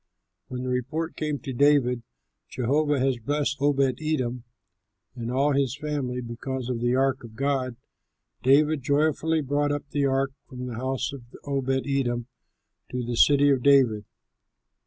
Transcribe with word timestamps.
When 0.47 0.63
the 0.63 0.69
report 0.69 1.15
came 1.15 1.37
to 1.41 1.53
David, 1.53 2.01
"Jehovah 2.49 2.97
has 2.99 3.19
blessed 3.19 3.57
Obed 3.61 4.01
edom 4.01 4.45
and 5.15 5.29
all 5.31 5.53
his 5.53 5.77
family 5.77 6.21
because 6.21 6.69
of 6.71 6.79
the 6.81 6.95
ark 6.95 7.23
of 7.23 7.35
God," 7.35 7.75
David 8.41 8.81
joyfully 8.81 9.41
brought 9.41 9.71
up 9.71 9.87
the 9.91 10.07
ark 10.07 10.31
from 10.49 10.65
the 10.65 10.73
house 10.73 11.13
of 11.13 11.21
Obed 11.45 11.85
edom 11.87 12.25
to 12.89 13.05
the 13.05 13.15
City 13.15 13.51
of 13.51 13.61
David. 13.61 14.05